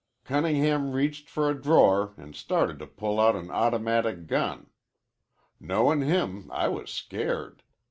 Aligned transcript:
Cunningham 0.23 0.93
reached 0.93 1.29
for 1.29 1.47
a 1.47 1.53
drawer 1.53 2.15
an' 2.17 2.33
started 2.33 2.79
to 2.79 2.87
pull 2.87 3.19
out 3.19 3.35
an 3.35 3.51
automatic 3.51 4.25
gun. 4.25 4.71
Knowin' 5.59 6.01
him, 6.01 6.49
I 6.51 6.69
was 6.69 6.89
scared. 6.89 7.61